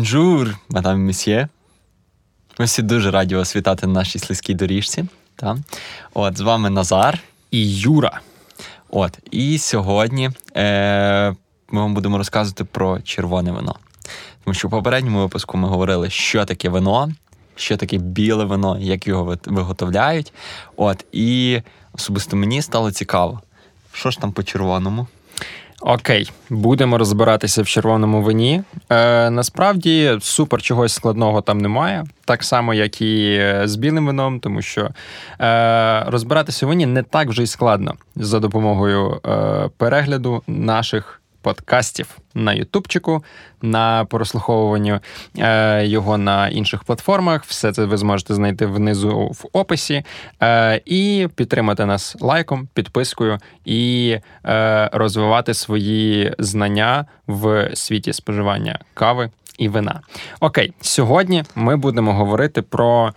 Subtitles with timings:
[0.00, 1.48] Бонжур, мадам месьє.
[2.58, 5.04] Ми всі дуже раді вас вітати на нашій слизькій доріжці.
[5.36, 5.56] Та?
[6.14, 7.18] От, З вами Назар
[7.50, 8.20] і Юра.
[8.90, 11.30] От, І сьогодні е,
[11.70, 13.74] ми вам будемо розказувати про червоне вино.
[14.44, 17.12] Тому що в попередньому випуску ми говорили, що таке вино,
[17.56, 20.32] що таке біле вино, як його виготовляють.
[20.76, 21.60] От, І
[21.92, 23.40] особисто мені стало цікаво,
[23.92, 25.06] що ж там по червоному.
[25.82, 28.62] Окей, будемо розбиратися в червоному вині.
[28.90, 34.40] Е, Насправді супер чогось складного там немає, так само, як і е, з білим вином,
[34.40, 34.88] тому що
[35.40, 42.18] е, розбиратися в вині не так вже й складно за допомогою е, перегляду наших подкастів
[42.34, 43.24] на Ютубчику,
[43.62, 45.00] на прослуховуванню
[45.38, 47.44] е, його на інших платформах.
[47.44, 50.02] Все це ви зможете знайти внизу в описі.
[50.42, 54.16] Е, І підтримати нас лайком, підпискою і
[54.46, 60.00] е, розвивати свої знання в світі споживання кави і вина.
[60.40, 63.12] Окей, сьогодні ми будемо говорити про.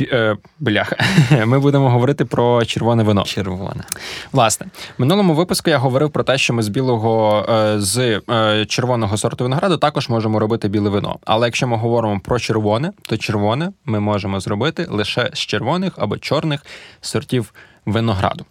[0.00, 0.96] Е, бляха.
[1.46, 3.22] Ми будемо говорити про червоне вино.
[3.22, 3.84] Червоне.
[4.32, 4.66] Власне,
[4.98, 9.16] в минулому випуску я говорив про те, що ми з білого е, з е, червоного
[9.16, 11.18] сорту винограду також можемо робити біле вино.
[11.24, 16.18] Але якщо ми говоримо про червоне, то червоне ми можемо зробити лише з червоних або
[16.18, 16.60] чорних
[17.00, 17.52] сортів
[17.86, 18.44] винограду.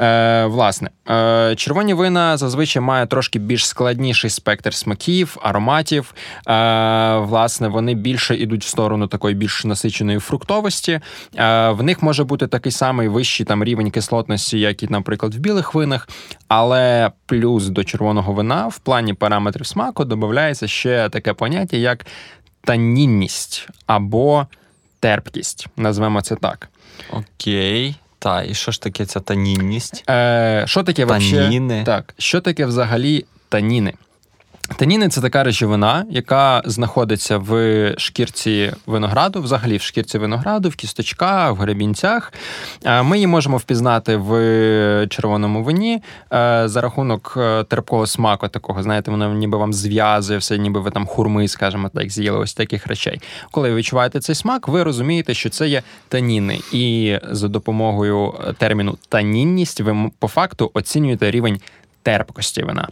[0.00, 6.14] Е, Власне, е, червоні вина зазвичай мають трошки більш складніший спектр смаків, ароматів.
[6.48, 11.00] Е, Власне, вони більше йдуть в сторону такої більш насиченої фруктовості.
[11.36, 15.38] Е, В них може бути такий самий вищий там рівень кислотності, як і, наприклад, в
[15.38, 16.08] білих винах.
[16.48, 22.06] Але плюс до червоного вина в плані параметрів смаку додається ще таке поняття, як
[22.64, 24.46] танінність або
[25.00, 25.66] терпкість.
[25.76, 26.68] Назвемо це так.
[27.10, 27.94] Окей.
[28.22, 30.04] Та, і що ж таке ця танінність?
[30.10, 31.74] Е, Що таке Таніни.
[31.74, 33.94] Вообще, так, що таке взагалі таніни?
[34.82, 41.52] Таніни це така речовина, яка знаходиться в шкірці винограду, взагалі в шкірці винограду, в кісточках,
[41.52, 42.32] в гребінцях.
[43.02, 49.10] Ми її можемо впізнати в червоному вині е, за рахунок е, терпкого смаку, такого, знаєте,
[49.10, 53.20] воно ніби вам зв'язує все, ніби ви там хурми, скажімо так, з'їли ось таких речей.
[53.50, 56.60] Коли ви відчуваєте цей смак, ви розумієте, що це є таніни.
[56.72, 61.60] І за допомогою терміну танінність ви по факту оцінюєте рівень
[62.02, 62.88] терпкості вина.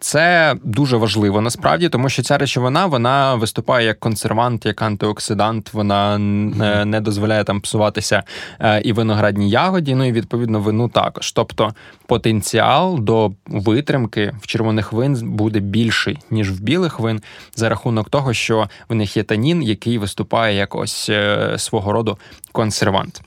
[0.00, 5.72] Це дуже важливо насправді, тому що ця речовина вона виступає як консервант, як антиоксидант.
[5.72, 8.22] Вона не, дозволяє там псуватися
[8.60, 9.94] е, і виноградній ягоді.
[9.94, 11.32] Ну і відповідно вину також.
[11.32, 11.74] Тобто
[12.06, 17.20] потенціал до витримки в червоних вин буде більший ніж в білих вин,
[17.54, 22.18] за рахунок того, що в них є танін, який виступає як ось е, свого роду
[22.52, 23.22] консервант.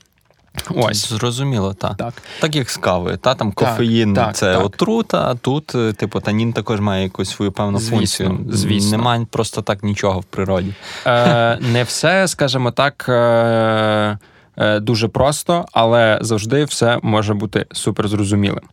[0.70, 1.94] Ось зрозуміло, та.
[1.94, 2.14] так.
[2.40, 3.16] Так як з кавою.
[3.16, 4.64] Та там кофеїн так, це так.
[4.64, 8.38] отрута, а тут, е, типу, танін також має якусь свою певну звісно, функцію.
[8.50, 8.90] Звісно.
[8.90, 10.74] Немає просто так нічого в природі.
[11.06, 13.06] Е, Не все, скажімо так.
[13.08, 14.18] Е,
[14.56, 18.64] е, Дуже просто, але завжди все може бути супер зрозумілим.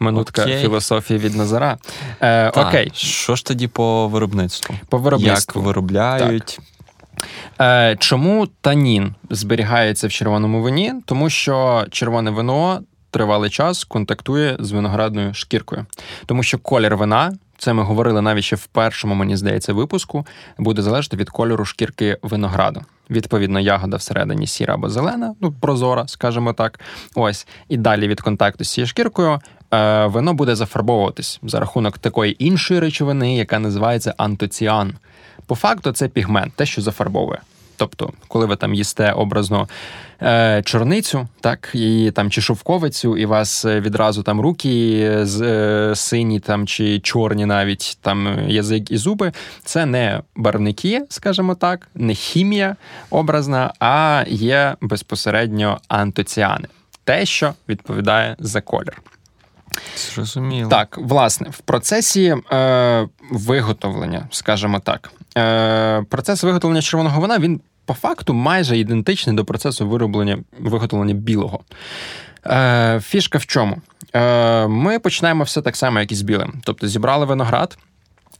[0.00, 0.62] Минутка окей.
[0.62, 1.76] філософії від Назара.
[2.20, 2.90] Е, Та, Окей.
[2.94, 4.74] Що ж тоді по виробництву?
[4.88, 5.60] По виробництву.
[5.60, 6.46] Як виробляють?
[6.56, 6.75] Так.
[7.60, 10.94] Е, Чому танін зберігається в червоному вині?
[11.04, 15.86] Тому що червоне вино тривалий час контактує з виноградною шкіркою,
[16.26, 17.32] тому що колір вина.
[17.58, 20.26] Це ми говорили навіть ще в першому, мені здається, випуску,
[20.58, 22.82] буде залежати від кольору шкірки винограду.
[23.10, 26.80] Відповідно, ягода всередині сіра або зелена, ну прозора, скажімо так.
[27.14, 27.46] Ось.
[27.68, 29.40] І далі від контакту з цією шкіркою
[29.74, 34.94] е, вино буде зафарбовуватись за рахунок такої іншої речовини, яка називається антоціан.
[35.46, 37.40] По факту, це пігмент, те, що зафарбовує.
[37.76, 39.68] Тобто, коли ви там їсте образно
[40.22, 45.00] е, чорницю, так, і там чи шовковицю, і вас відразу там руки
[45.42, 49.32] е, сині там чи чорні, навіть там язик і зуби,
[49.64, 52.76] це не барвники, скажімо так, не хімія
[53.10, 56.68] образна, а є безпосередньо антоціани,
[57.04, 59.02] те, що відповідає за колір.
[59.96, 60.70] Зрозуміло.
[60.70, 67.94] Так, власне, в процесі е, виготовлення, скажімо так, е, процес виготовлення червоного вина він по
[67.94, 71.60] факту майже ідентичний до процесу вироблення виготовлення білого.
[72.46, 73.76] Е, Фішка в чому?
[74.14, 76.54] Е, Ми починаємо все так само, як і з білим.
[76.64, 77.78] Тобто зібрали виноград,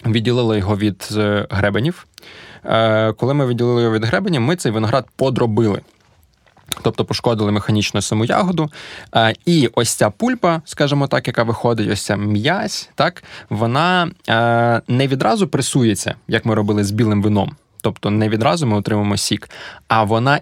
[0.07, 2.07] відділили його від е, гребенів.
[2.65, 5.81] Е, Коли ми відділили його від гребенів, ми цей виноград подробили.
[6.83, 8.71] Тобто пошкодили механічно саму ягоду.
[9.15, 14.83] Е, і ось ця пульпа, скажімо так, яка виходить, ось ця м'язь, так, вона е,
[14.89, 17.57] не відразу пресується, як ми робили з білим вином.
[17.81, 19.51] Тобто не відразу ми отримаємо сік,
[19.89, 20.41] а вона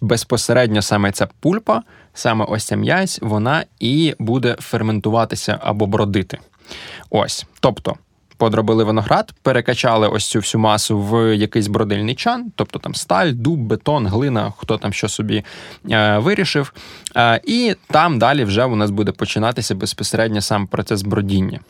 [0.00, 1.82] безпосередньо саме ця пульпа,
[2.14, 6.38] саме ось ця м'язь, вона і буде ферментуватися або бродити.
[7.10, 7.46] Ось.
[7.60, 7.96] Тобто.
[8.42, 13.58] Подробили виноград, перекачали ось цю всю масу в якийсь бродильний чан, тобто там сталь, дуб,
[13.58, 15.44] бетон, глина, хто там що собі
[15.90, 16.72] е, вирішив.
[17.16, 21.60] Е, і там далі вже у нас буде починатися безпосередньо сам процес бродіння.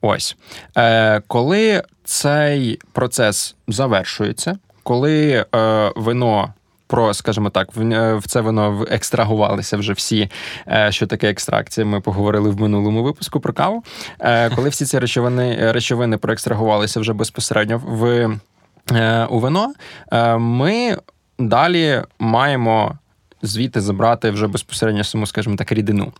[0.00, 0.36] Ось.
[0.76, 6.54] Е, Коли цей процес завершується, коли е, вино
[6.90, 10.30] про, скажімо так, е, в це воно екстрагувалися вже всі,
[10.68, 11.86] е, що таке екстракція.
[11.86, 13.84] Ми поговорили в минулому випуску про каву.
[14.20, 18.38] Е, коли всі ці речовини речовини проекстрагувалися вже безпосередньо в
[19.30, 19.72] у вино,
[20.38, 20.96] ми
[21.38, 22.98] далі маємо
[23.42, 26.12] звідти забрати вже безпосередньо саму, скажімо так, рідину.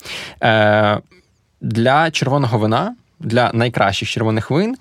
[1.61, 4.77] Для червоного вина, для найкращих червоних вин,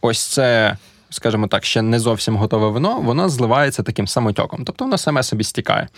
[0.00, 0.76] ось це
[1.12, 5.44] скажімо так, ще не зовсім готове вино, воно зливається таким самотьоком, тобто воно саме собі
[5.44, 5.88] стікає.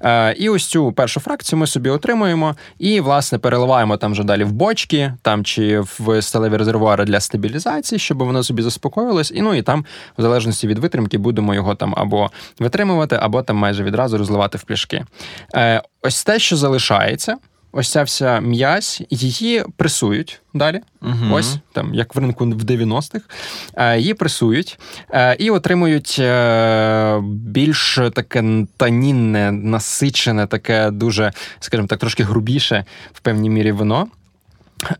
[0.00, 4.44] Е, І ось цю першу фракцію ми собі отримуємо і, власне, переливаємо там вже далі
[4.44, 9.32] в бочки, там чи в сталеві резервуари для стабілізації, щоб воно собі заспокоїлось.
[9.34, 9.84] І ну і там,
[10.18, 14.62] в залежності від витримки, будемо його там або витримувати, або там майже відразу розливати в
[14.62, 15.04] пляшки.
[15.54, 17.36] Е, Ось те, що залишається
[17.74, 20.80] ось ця вся м'язь, її пресують далі.
[21.02, 21.34] Угу.
[21.34, 23.20] Ось там, як в ринку в 90-х,
[23.74, 24.78] е, її пресують
[25.10, 33.20] е, і отримують е, більш таке танінне, насичене, таке дуже, скажімо так, трошки грубіше в
[33.20, 34.08] певній мірі вино.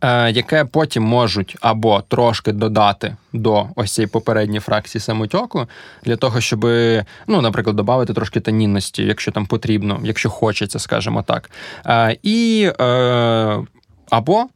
[0.00, 5.66] Е, яке потім можуть або трошки додати до ось цієї попередньої фракції самотьоку,
[6.04, 6.64] для того, щоб,
[7.26, 11.50] ну, наприклад, додати трошки танінності, якщо там потрібно, якщо хочеться, скажімо так.
[11.86, 13.58] Е, і е,
[14.10, 14.46] або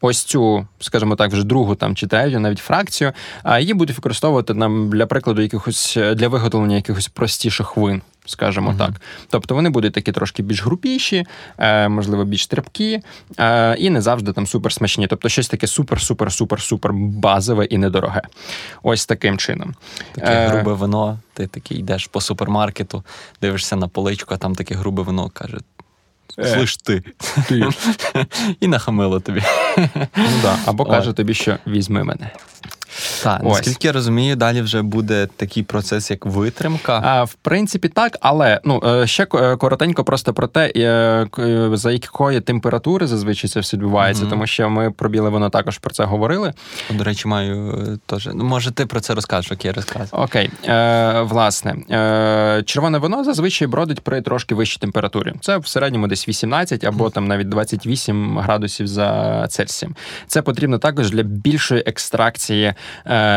[0.00, 3.12] ось цю, скажімо так, вже другу там чи третю, навіть фракцію,
[3.42, 8.02] а її будуть використовувати нам для прикладу якихось для виготовлення якихось простіших вин.
[8.28, 8.78] Скажімо uh-huh.
[8.78, 8.90] так.
[9.30, 11.26] Тобто вони будуть такі трошки більш грубіші,
[11.58, 13.00] е, можливо, більш трепкі,
[13.38, 15.06] е, і не завжди там супер смачні.
[15.06, 18.22] Тобто щось таке супер-супер-супер-супер базове і недороге.
[18.82, 19.74] Ось таким чином.
[20.12, 23.04] Таке е, грубе вино, ти такий йдеш по супермаркету,
[23.42, 25.58] дивишся на поличку, а там таке грубе вино каже:
[26.34, 27.02] Слиш ти.
[27.48, 27.68] ти.
[28.60, 29.42] І нахамило тобі.
[30.16, 30.58] Ну, да.
[30.66, 32.30] Або каже тобі, що візьми мене.
[33.22, 37.00] Так, наскільки я розумію, далі вже буде такий процес, як витримка.
[37.04, 41.26] А, В принципі, так, але ну е, ще е, коротенько просто про те, е,
[41.72, 45.78] за якої температури зазвичай це все відбувається, mm тому що ми про біле воно також
[45.78, 46.52] про це говорили.
[46.90, 48.28] До речі, маю теж.
[48.34, 50.08] Ну, може, ти про це розкажеш, окей, розказуй.
[50.12, 55.32] Окей, Е, власне, е, червоне вино зазвичай бродить при трошки вищій температурі.
[55.40, 59.96] Це в середньому десь 18 або там навіть 28 градусів за Цельсієм.
[60.26, 62.74] Це потрібно також для більшої екстракції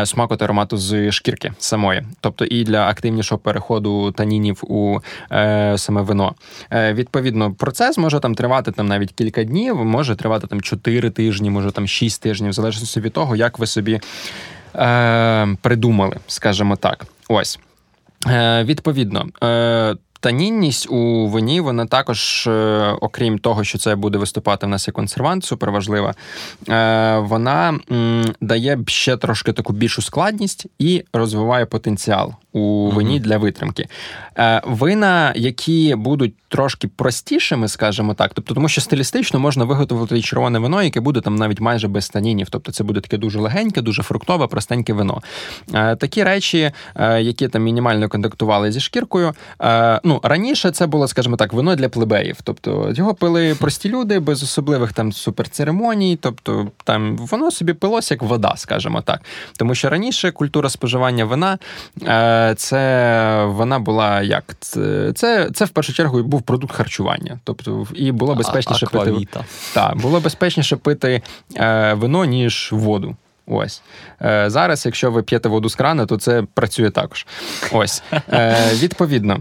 [0.04, 4.98] смаку та аромату з шкірки самої, тобто і для активнішого переходу танінів у
[5.32, 6.34] е, саме вино.
[6.70, 11.50] Е, Відповідно, процес може там тривати там навіть кілька днів, може тривати там 4 тижні,
[11.50, 14.00] може там 6 тижнів, в залежності від того, як ви собі
[14.74, 17.06] е, придумали, скажімо так.
[17.28, 17.58] Ось.
[18.26, 19.26] Е, Відповідно.
[19.44, 24.88] Е, Танінність у вині, вона також, е, окрім того, що це буде виступати в нас
[24.88, 26.14] як консервант, суперважлива,
[26.68, 27.78] е, вона
[28.40, 33.88] дає ще трошки таку більшу складність і розвиває потенціал у вині для витримки.
[34.38, 40.58] Е, вина, які будуть трошки простішими, скажімо так, тобто, тому що стилістично можна виготовити червоне
[40.58, 42.46] вино, яке буде там навіть майже без танінів.
[42.50, 45.22] Тобто це буде таке дуже легеньке, дуже фруктове, простеньке вино.
[45.72, 46.70] Такі речі,
[47.20, 49.34] які там мінімально контактували зі шкіркою.
[50.04, 52.36] Ну раніше це було, скажімо так, вино для плебеїв.
[52.44, 56.18] Тобто його пили прості люди без особливих там суперцеремоній.
[56.20, 59.20] Тобто там воно собі пилося як вода, скажімо так.
[59.56, 61.58] Тому що раніше культура споживання вина
[62.56, 67.38] це вона була як це, це, це в першу чергу був продукт харчування.
[67.44, 69.26] Тобто, і було безпечніше а, пити
[69.74, 71.22] Так, було безпечніше пити
[71.56, 73.16] е, вино, ніж воду.
[73.46, 73.82] Ось
[74.22, 77.26] е, зараз, якщо ви п'єте воду з крана, то це працює також.
[77.72, 78.02] Ось
[78.32, 79.40] е, відповідно.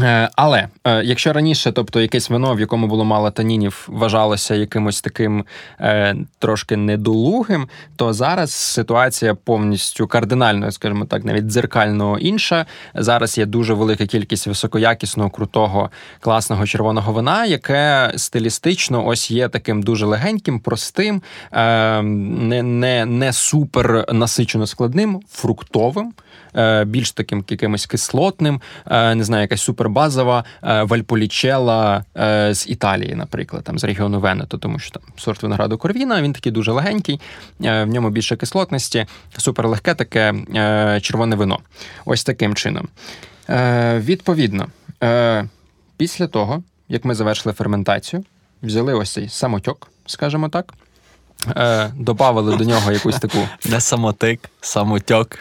[0.00, 5.00] Е, але е, якщо раніше, тобто якесь вино, в якому було мало танінів, вважалося якимось
[5.00, 5.44] таким
[5.80, 12.66] е, трошки недолугим, то зараз ситуація повністю кардинально, скажімо так, навіть дзеркально інша.
[12.94, 19.82] Зараз є дуже велика кількість високоякісного, крутого, класного червоного вина, яке стилістично ось є таким
[19.82, 21.22] дуже легеньким, простим,
[21.52, 26.12] не, не, не супер насичено складним, фруктовим.
[26.56, 32.04] Е, більш таким якимось кислотним, е, не знаю, якась супербазова е, вальполічела
[32.50, 36.52] з Італії, наприклад, там з регіону Венето, тому що там сорт винограду Корвіна, він такий
[36.52, 37.20] дуже легенький,
[37.58, 39.06] в ньому більше кислотності,
[39.36, 40.34] суперлегке таке
[41.00, 41.58] червоне вино.
[42.04, 42.88] Ось таким чином.
[43.98, 44.66] Відповідно,
[45.96, 48.24] після того, як ми завершили ферментацію,
[48.62, 50.74] взяли ось цей самотьок, скажімо так.
[51.56, 53.38] Е, Добавили до нього якусь таку.
[53.64, 55.38] Не самотик, самотьок.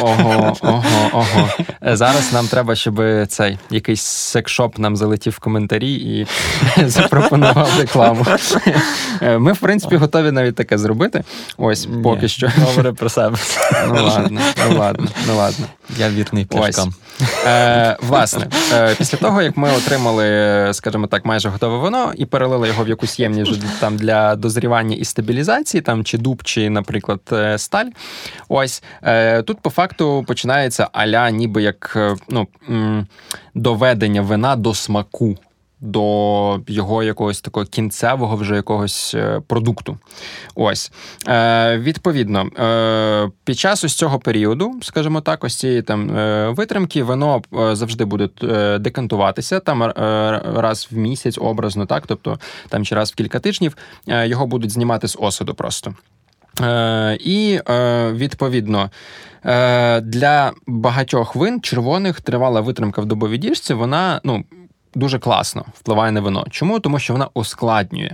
[0.00, 1.48] Ого, ого, ого.
[1.86, 6.26] Е, зараз нам треба, щоб цей якийсь секшоп нам залетів в коментарі і
[6.88, 8.26] запропонував рекламу.
[9.22, 11.24] Е, ми, в принципі, готові навіть таке зробити.
[11.56, 12.52] Ось, поки Ні, що.
[12.58, 13.38] Говори про себе.
[13.88, 15.66] Ну ладно, ну ладно, ну ладно.
[15.98, 16.94] Я вірний пляшкам.
[17.46, 22.68] Е, Власне, е, після того, як ми отримали, скажімо так, майже готове вино і перелили
[22.68, 27.58] його в якусь ємність там для дозрівання і стабілізації, там чи дуб, чи, наприклад, е,
[27.58, 27.86] сталь.
[28.48, 32.48] Ось е, тут по факту починається аля, ніби як е, ну,
[33.54, 35.38] доведення вина до смаку
[35.80, 39.98] до його якогось такого кінцевого вже якогось е, продукту.
[40.54, 40.92] Ось.
[41.28, 47.02] Е, Відповідно, е, під час ось цього періоду, скажімо так, ось цієї там е, витримки,
[47.02, 48.28] вино е, завжди буде
[48.78, 49.82] декантуватися там
[50.56, 55.08] раз в місяць, образно, так, тобто там чи раз в кілька тижнів його будуть знімати
[55.08, 55.94] з осаду просто.
[57.20, 57.60] І
[58.12, 58.90] відповідно.
[60.02, 64.44] Для багатьох вин червоних тривала витримка в добовій діжці, вона ну
[64.94, 66.46] дуже класно впливає на вино.
[66.50, 66.80] Чому?
[66.80, 68.10] Тому що вона ускладнює.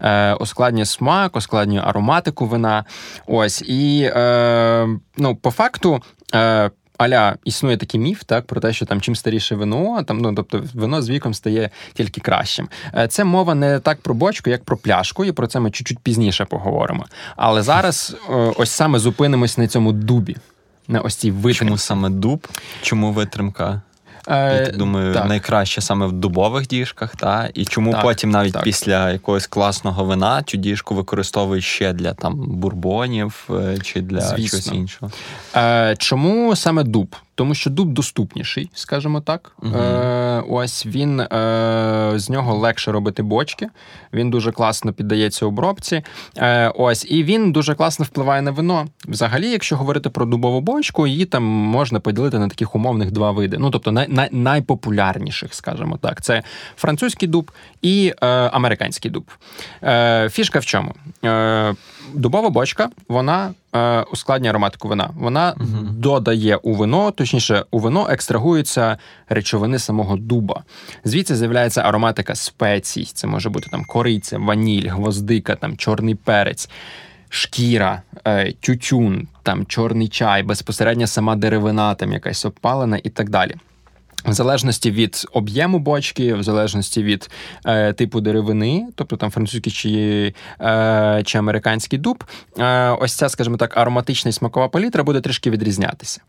[0.00, 2.84] Е, Ускладнює смак, ускладнює ароматику вина.
[3.26, 3.62] Ось.
[3.62, 6.02] І е, ну, по факту.
[6.34, 10.34] Е, Аля існує такий міф, так про те, що там чим старіше вино, там ну
[10.34, 12.68] тобто вино з віком стає тільки кращим.
[12.94, 15.98] Е, це мова не так про бочку, як про пляшку, і про це ми чуть-чуть
[15.98, 17.06] пізніше поговоримо.
[17.36, 20.36] Але зараз е, ось саме зупинимось на цьому дубі,
[20.88, 21.58] на ось цій витримці.
[21.58, 22.48] Чому саме дуб?
[22.82, 23.82] Чому витримка?
[24.28, 25.28] Я так думаю, так.
[25.28, 28.62] найкраще саме в дубових діжках, та і чому так, потім, навіть так.
[28.62, 34.58] після якогось класного вина, цю діжку використовують ще для там бурбонів е, чи для Звісно.
[34.58, 35.12] чогось іншого.
[35.56, 37.16] Е, Чому саме дуб?
[37.36, 39.52] Тому що дуб доступніший, скажімо так.
[39.62, 39.76] Угу.
[39.76, 43.68] Е, Ось він е, з нього легше робити бочки.
[44.12, 46.02] Він дуже класно піддається обробці.
[46.38, 48.86] Е, Ось, і він дуже класно впливає на вино.
[49.04, 53.58] Взагалі, якщо говорити про дубову бочку, її там можна поділити на таких умовних два види.
[53.58, 56.42] Ну тобто, най, най, найпопулярніших, скажімо так, це
[56.76, 57.50] французький дуб
[57.82, 59.30] і е, американський дуб.
[59.82, 60.94] Е, Фішка в чому?
[61.24, 61.74] Е,
[62.16, 65.10] Дубова бочка, вона е, ускладнює ароматику вина.
[65.14, 65.68] Вона угу.
[65.90, 70.64] додає у вино, точніше, у вино екстрагуються речовини самого дуба.
[71.04, 73.04] Звідси з'являється ароматика спецій.
[73.04, 76.68] Це може бути там кориця, ваніль, гвоздика, там чорний перець.
[77.28, 83.54] Шкіра, е, тютюн, там чорний чай, безпосередньо сама деревина, там якась опалена і так далі.
[84.26, 87.30] В залежності від об'єму бочки, в залежності від
[87.66, 92.24] е, типу деревини, тобто там французький чи е, чи американський дуб,
[92.58, 96.20] е, ось ця, скажімо так, ароматична і смакова палітра буде трішки відрізнятися.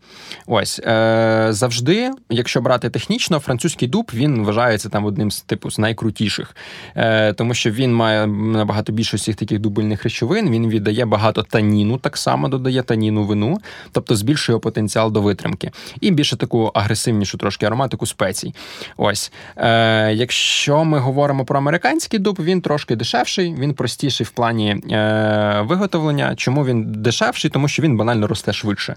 [0.46, 5.78] Ось е, завжди, якщо брати технічно, французький дуб він вважається там одним з типу з
[5.78, 6.56] найкрутіших,
[6.96, 10.50] е, тому що він має набагато більше всіх таких дубильних речовин.
[10.50, 13.58] Він віддає багато таніну, так само додає таніну вину,
[13.92, 18.54] тобто збільшує потенціал до витримки, і більше таку агресивнішу трошки аромат ароматику спецій.
[18.96, 19.32] Ось.
[19.56, 25.60] Е, Якщо ми говоримо про американський дуб, він трошки дешевший, він простіший в плані е,
[25.64, 26.34] виготовлення.
[26.36, 27.50] Чому він дешевший?
[27.50, 28.96] Тому що він банально росте швидше.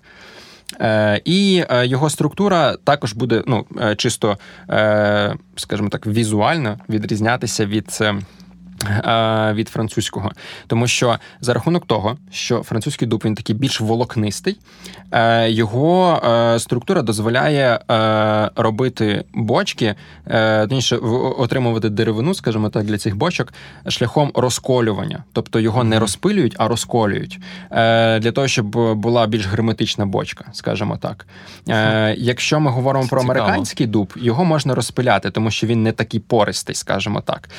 [0.80, 4.38] Е, І е, його структура також буде ну, е, чисто,
[4.70, 8.16] е, скажімо так, візуально відрізнятися від Е,
[9.54, 10.32] від французького,
[10.68, 14.58] тому що за рахунок того, що французький дуб він такий більш волокнистий,
[15.12, 17.80] е, його е, структура дозволяє
[18.56, 19.96] робити бочки,
[20.62, 20.96] точніше,
[21.38, 23.54] отримувати деревину, скажімо так, для цих бочок
[23.88, 27.40] шляхом розколювання, тобто його не розпилюють, а розколюють.
[27.72, 31.26] Для того, щоб була більш герметична бочка, скажімо так.
[32.18, 36.76] Якщо ми говоримо про американський дуб, його можна розпиляти, тому що він не такий пористий,
[36.76, 37.50] скажімо так.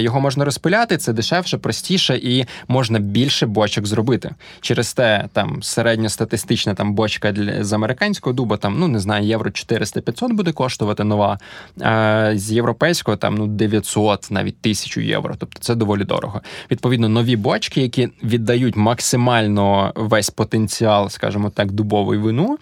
[0.00, 0.53] Його можна розпиляти,
[0.98, 4.34] це дешевше, простіше і можна більше бочок зробити.
[4.60, 9.50] Через те там середньостатистична там бочка для з американського дуба, там ну не знаю, євро
[9.50, 11.38] 400-500 буде коштувати нова.
[11.80, 15.34] А з європейського там ну 900, навіть 1000 євро.
[15.38, 16.40] Тобто це доволі дорого.
[16.70, 22.58] Відповідно, нові бочки, які віддають максимально весь потенціал, скажімо так, дубової вину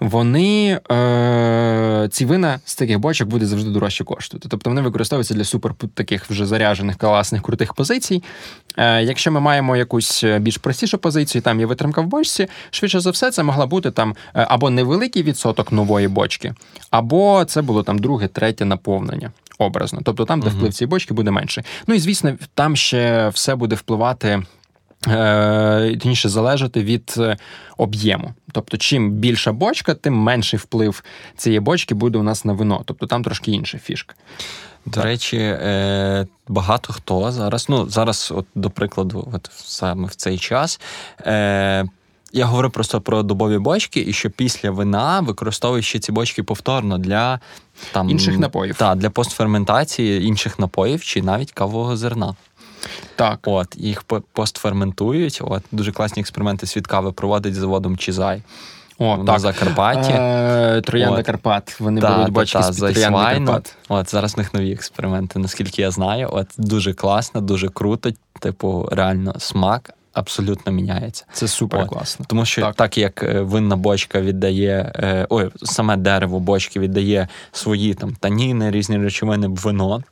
[0.00, 4.48] вони е, ці вина з таких бочок буде завжди дорожче коштувати.
[4.50, 8.22] Тобто вони використовуються для супер таких вже заряджених, класних, крутих позицій.
[8.76, 13.00] Е, Якщо ми маємо якусь е, більш простішу позицію, там є витримка в бочці, швидше
[13.00, 16.54] за все, це могла бути там е, або невеликий відсоток нової бочки,
[16.90, 19.32] або це було там друге, третє наповнення.
[19.58, 21.64] Образно, тобто там, де вплив цієї бочки буде менше.
[21.86, 24.42] Ну і звісно, там ще все буде впливати
[25.06, 27.36] Е, точніше залежати від е,
[27.76, 28.34] об'єму.
[28.52, 31.04] Тобто, чим більша бочка, тим менший вплив
[31.36, 32.82] цієї бочки буде у нас на вино.
[32.84, 34.14] Тобто там трошки інша фішка.
[34.86, 40.38] До речі, е, багато хто зараз, ну зараз, от до прикладу, от саме в цей
[40.38, 40.80] час.
[42.32, 46.98] Я говорю просто про дубові бочки, і що після вина використовують ще ці бочки повторно
[46.98, 47.40] для
[47.92, 48.76] там інших напоїв.
[48.76, 52.34] Так, для постферментації інших напоїв чи навіть кавового зерна.
[53.16, 53.38] Так.
[53.42, 55.40] От, їх постферментують.
[55.44, 58.42] От дуже класні експерименти світ кави проводить заводом Чизай.
[58.98, 59.40] О, на так.
[59.40, 60.12] Закарпатті.
[60.12, 61.80] Е, Троянда Карпат.
[61.80, 63.76] Вони та, беруть бочки та, з Троянди Карпат.
[63.88, 66.28] От зараз в них нові експерименти, наскільки я знаю.
[66.32, 68.10] От дуже класно, дуже круто.
[68.40, 69.90] Типу, реально смак.
[70.12, 71.24] Абсолютно міняється.
[71.32, 71.88] Це супер От.
[71.88, 72.24] класно.
[72.28, 72.74] Тому що так.
[72.74, 78.70] так як е, винна бочка віддає, е, ой, саме дерево бочки віддає свої там таніни,
[78.70, 80.02] різні речовини в вино.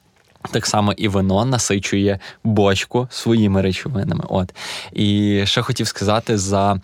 [0.51, 4.25] Так само і вино насичує бочку своїми речовинами.
[4.29, 4.55] От.
[4.93, 6.81] І ще хотів сказати, за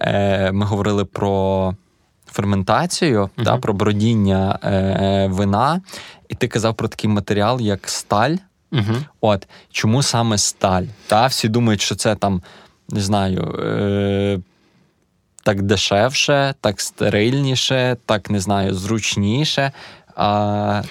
[0.00, 1.74] е, ми говорили про
[2.26, 3.44] ферментацію, uh-huh.
[3.44, 5.80] та, про бродіння е, вина,
[6.28, 8.36] і ти казав про такий матеріал, як сталь.
[8.72, 9.04] Uh-huh.
[9.20, 10.84] От Чому саме сталь?
[11.06, 11.26] Та?
[11.26, 12.42] Всі думають, що це там,
[12.88, 13.58] не знаю.
[13.64, 14.40] Е,
[15.44, 19.72] так дешевше, так стерильніше, так не знаю, зручніше.
[20.16, 20.82] А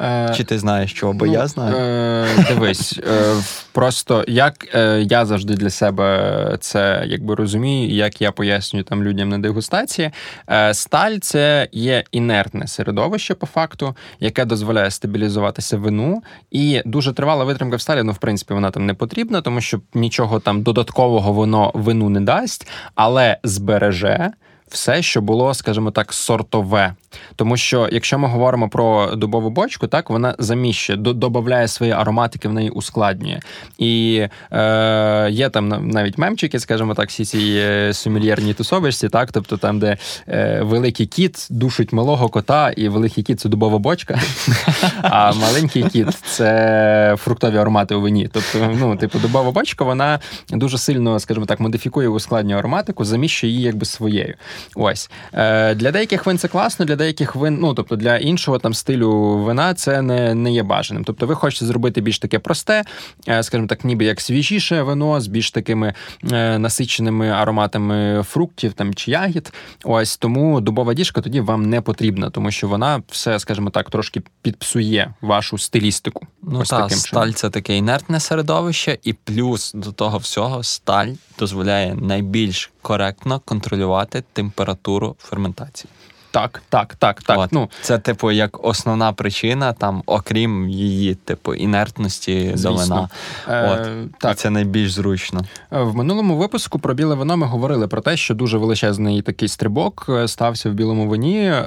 [0.00, 1.12] Е, Чи ти знаєш чого?
[1.12, 1.76] Бо ну, я знаю.
[1.76, 3.34] Е, Дивись, е,
[3.72, 9.28] просто як е, я завжди для себе це якби розумію, як я пояснюю там людям
[9.28, 10.10] на дегустації.
[10.50, 16.22] Е, сталь це є інертне середовище по факту, яке дозволяє стабілізуватися вину.
[16.50, 19.80] І дуже тривала витримка в сталі, ну, в принципі, вона там не потрібна, тому що
[19.94, 24.32] нічого там додаткового воно вину не дасть, але збереже
[24.70, 26.94] все, що було, скажімо так, сортове.
[27.36, 32.52] Тому що, якщо ми говоримо про дубову бочку, так вона заміщує, додає свої ароматики, в
[32.52, 33.40] неї ускладнює.
[33.78, 34.22] І
[34.52, 39.78] е, є там навіть мемчики, скажімо так, всі ці е, сумільєрні тусовищі, так, тобто там,
[39.78, 39.96] де
[40.28, 44.20] е, великий кіт душить малого кота, і великий кіт це дубова бочка,
[45.02, 48.28] а маленький кіт це фруктові аромати у вині.
[48.32, 53.64] Тобто, ну, типу, дубова бочка, вона дуже сильно, скажімо так, модифікує ускладнює ароматику, заміщує її
[53.64, 54.34] якби своєю.
[54.74, 58.74] Ось е, для деяких вин це класно, для деяких вин, ну тобто для іншого там
[58.74, 61.04] стилю вина це не не є бажаним.
[61.04, 62.84] Тобто, ви хочете зробити більш таке просте,
[63.28, 65.94] е, скажімо так, ніби як свіжіше вино з більш такими
[66.32, 69.52] е, насиченими ароматами фруктів там чи ягід.
[69.84, 74.22] Ось тому дубова діжка тоді вам не потрібна, тому що вона все, скажімо так, трошки
[74.42, 76.26] підпсує вашу стилістику.
[76.42, 77.34] Ну Ось та, таким сталь чином.
[77.34, 85.16] це таке інертне середовище, і плюс до того всього сталь дозволяє найбільш коректно контролювати температуру
[85.18, 85.90] ферментації.
[86.30, 87.38] Так, так, так, так.
[87.38, 87.52] От.
[87.52, 93.08] Ну це, типу, як основна причина, там, окрім її, типу, інертності до вина.
[93.48, 94.12] Е, От.
[94.18, 94.32] Так.
[94.32, 95.40] І це найбільш зручно.
[95.72, 99.48] Е, в минулому випуску про біле вино ми говорили про те, що дуже величезний такий
[99.48, 101.62] стрибок е, стався в білому вині е,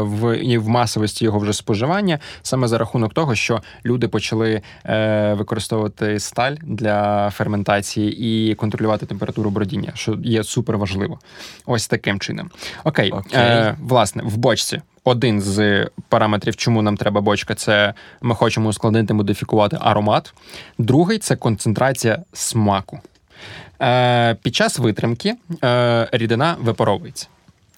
[0.00, 4.62] в і в масовості його вже споживання, саме за рахунок того, що люди почали
[5.32, 8.18] використовувати сталь для ферментації
[8.50, 11.18] і контролювати температуру бродіння, що є супер важливо.
[11.66, 12.50] Ось таким чином.
[12.84, 13.40] Окей, Окей.
[13.40, 14.80] Е, власне, в бочці.
[15.04, 20.34] Один з параметрів, чому нам треба бочка, це ми хочемо ускладнити, модифікувати аромат.
[20.78, 23.00] Другий це концентрація смаку.
[23.82, 25.34] Е, Під час витримки
[25.64, 27.26] е, рідина випаровується.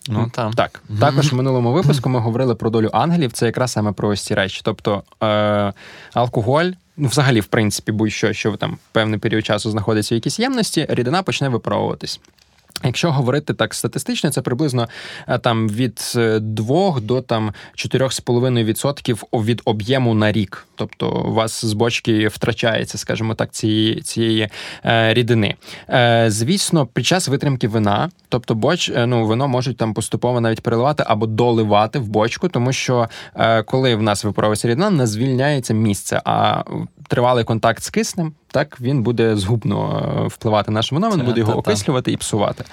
[0.09, 0.53] Ну, там.
[0.53, 0.83] Так.
[1.01, 3.33] Також в минулому випуску ми говорили про долю ангелів.
[3.33, 4.61] Це якраз саме про ось ці речі.
[4.65, 5.73] Тобто е,
[6.15, 10.87] алкоголь, ну, взагалі, в принципі, будь-що, що там певний період часу знаходиться в якійсь ємності,
[10.89, 12.21] рідина почне випаровуватись.
[12.83, 14.89] Якщо говорити так статистично, це приблизно
[15.29, 20.67] е, там від 2 е, до там 4,5% від об'єму на рік.
[20.75, 24.49] Тобто у вас з бочки втрачається, скажімо так, цієї цієї
[24.85, 25.55] е, рідини.
[25.89, 30.61] Е, Звісно, під час витримки вина, тобто боч, е, ну вино можуть там поступово навіть
[30.61, 35.75] переливати або доливати в бочку, тому що е, коли в нас випаровується рідина, не звільняється
[35.75, 36.23] місце.
[36.25, 36.63] А
[37.09, 41.41] тривалий контакт з киснем, так він буде згубно е, впливати на наше вино, він буде
[41.41, 42.65] його окислювати і псувати.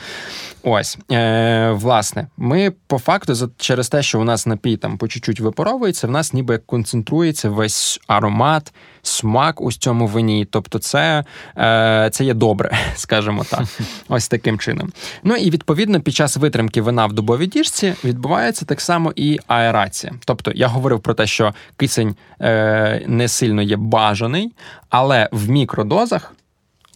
[0.63, 5.39] Ось, е, власне, ми по факту, через те, що у нас напій там по чуть-чуть
[5.39, 10.47] випаровується, в нас ніби концентрується весь аромат, смак у цьому вині.
[10.51, 11.23] Тобто, це
[11.57, 13.63] е, це є добре, скажімо так.
[14.09, 14.91] Ось таким чином.
[15.23, 20.13] Ну і відповідно під час витримки вина в дубовій діжці відбувається так само і аерація.
[20.25, 24.51] Тобто, я говорив про те, що кисень е, не сильно є бажаний,
[24.89, 26.33] але в мікродозах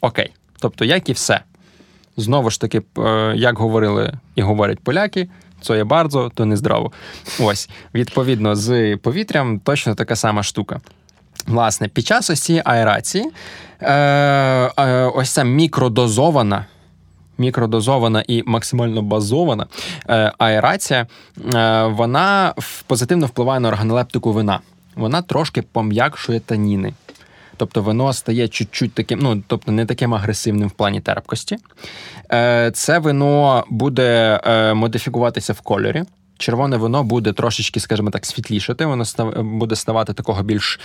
[0.01, 0.33] окей.
[0.59, 1.41] Тобто, як і все.
[2.17, 5.29] Знову ж таки, е, як говорили і говорять поляки,
[5.61, 6.91] це є bardzo, то не здраво.
[7.39, 10.79] Ось, відповідно, з повітрям точно така сама штука.
[11.47, 13.31] Власне, під час ось цієї аерації
[13.81, 13.93] е,
[14.77, 16.65] е, ось ця мікродозована.
[17.37, 19.67] Мікродозована і максимально базована
[20.37, 21.07] аерація,
[21.85, 22.53] вона
[22.87, 24.59] позитивно впливає на органолептику вина.
[24.95, 26.93] вона трошки пом'якшує таніни.
[27.57, 31.57] Тобто вино стає чуть-чуть таким, ну тобто не таким агресивним в плані терпкості.
[32.31, 36.03] Е, це вино буде е, модифікуватися в кольорі.
[36.37, 39.03] Червоне вино буде трошечки, скажімо так, світлішати, воно
[39.43, 40.79] буде ставати такого більш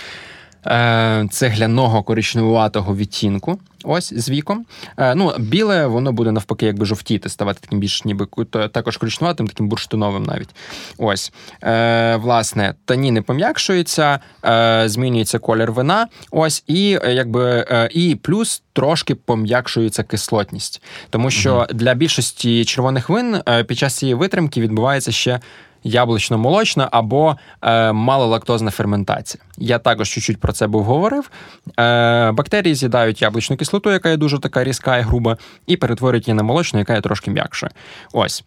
[1.29, 3.59] цегляного коричневуватого відтінку.
[3.83, 4.65] Ось з віком.
[4.97, 8.27] Е, ну, біле, воно буде навпаки, якби жовтіти, ставати таким більш ніби
[8.71, 10.49] також коричневатим, таким бурштиновим навіть.
[10.97, 11.33] Ось.
[11.63, 16.07] Е, Власне, таніни пом'якшуються, е, змінюється колір вина.
[16.31, 20.83] Ось, і е, якби е, і плюс трошки пом'якшується кислотність.
[21.09, 21.65] Тому що угу.
[21.73, 25.39] для більшості червоних вин під час цієї витримки відбувається ще
[25.83, 29.43] яблучно-молочна або е, малолактозна ферментація.
[29.57, 31.31] Я також чуть-чуть про це був говорив.
[31.79, 36.35] Е, Бактерії з'їдають яблучну кислоту, яка є дуже така різка і груба, і перетворюють її
[36.35, 37.71] на молочну, яка є трошки м'якшою.
[38.13, 38.43] Ось,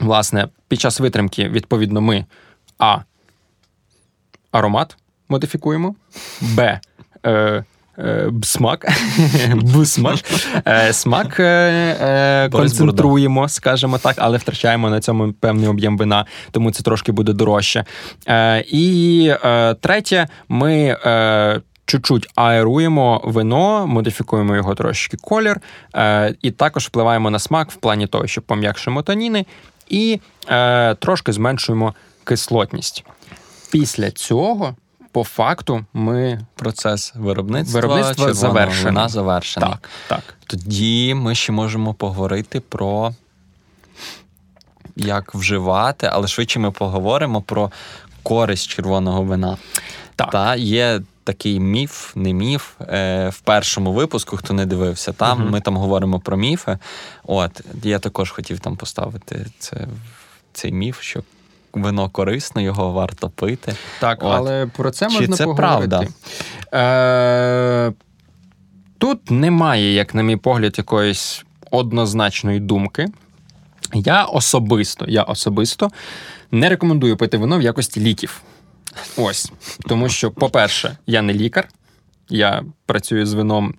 [0.00, 2.24] власне, під час витримки, відповідно, ми
[2.78, 2.98] А.
[4.52, 4.96] Аромат
[5.28, 5.94] модифікуємо,
[6.40, 6.80] Б.
[7.26, 7.64] Е,
[7.98, 8.86] Е, смак,
[9.84, 10.18] смак,
[10.66, 16.82] е, смак е, концентруємо, скажімо так, але втрачаємо на цьому певний об'єм вина, тому це
[16.82, 17.84] трошки буде дорожче.
[18.66, 19.32] І
[19.80, 20.96] третє, ми.
[21.90, 25.60] Чуть-чуть аеруємо вино, модифікуємо його трошки колір,
[25.94, 29.46] е, і також впливаємо на смак в плані того, що пом'якшуємо таніни
[29.88, 33.04] і е, трошки зменшуємо кислотність.
[33.72, 34.74] Після цього
[35.12, 39.08] по факту ми процес виробництва, виробництва завершено.
[39.08, 39.70] завершений.
[39.70, 40.34] Так, так.
[40.46, 43.14] Тоді ми ще можемо поговорити про
[44.96, 47.70] як вживати, але швидше ми поговоримо про
[48.22, 49.56] користь червоного вина.
[50.16, 50.30] Так.
[50.30, 52.80] Та є такий міф, не міф.
[52.80, 55.50] Е, В першому випуску, хто не дивився, там угу.
[55.50, 56.78] ми там говоримо про міфи.
[57.24, 59.88] От я також хотів там поставити це
[60.52, 61.22] цей міф, що
[61.72, 63.74] вино корисно, його варто пити.
[64.00, 64.32] Так, От.
[64.36, 65.88] але про це Чи можна це поговорити.
[65.88, 66.06] правда?
[67.88, 67.92] Е,
[68.98, 73.06] Тут немає, як на мій погляд, якоїсь однозначної думки.
[73.94, 75.90] Я особисто, я особисто
[76.50, 78.42] не рекомендую пити вино в якості ліків.
[79.16, 79.52] Ось.
[79.88, 81.68] Тому що, по-перше, я не лікар,
[82.28, 83.74] я працюю з вином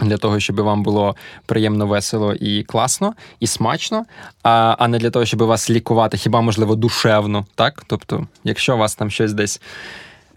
[0.00, 4.04] для того, щоб вам було приємно, весело і класно, і смачно,
[4.42, 7.46] а а не для того, щоб вас лікувати, хіба можливо душевно.
[7.54, 7.82] так?
[7.86, 9.60] Тобто, якщо у вас там щось десь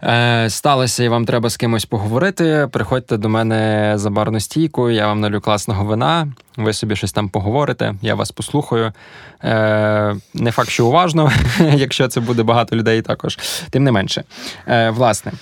[0.02, 5.06] е, сталося і вам треба з кимось поговорити, приходьте до мене за барну стійку, я
[5.06, 8.92] вам налю класного вина, ви собі щось там поговорите, я вас послухаю.
[9.44, 11.32] Е, Не факт, що уважно,
[11.74, 13.38] якщо це буде багато людей також,
[13.70, 14.24] тим не менше.
[14.68, 15.32] Е, Власне.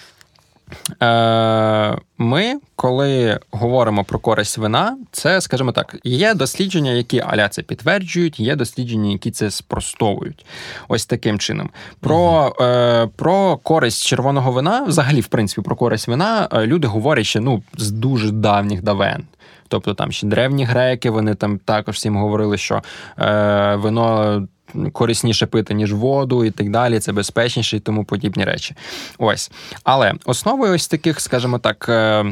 [1.02, 7.62] Е, ми, коли говоримо про користь вина, це, скажімо так, є дослідження, які аля це
[7.62, 10.46] підтверджують, є дослідження, які це спростовують.
[10.88, 11.70] Ось таким чином.
[12.00, 17.26] Про е, про користь червоного вина, взагалі, в принципі, про користь вина е, люди говорять
[17.26, 19.24] ще ну, з дуже давніх давен.
[19.68, 22.82] Тобто там ще древні греки, вони там також всім говорили, що
[23.18, 24.48] е, вино
[24.92, 27.00] корисніше пити, ніж воду, і так далі.
[27.00, 28.74] Це безпечніше і тому подібні речі.
[29.18, 29.50] Ось.
[29.84, 31.86] Але основою ось таких, скажімо так.
[31.88, 32.24] Е,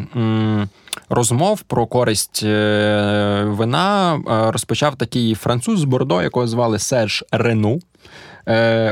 [1.08, 7.80] розмов про користь е, вина е, розпочав такий француз з Бордо, якого звали Серж Рену.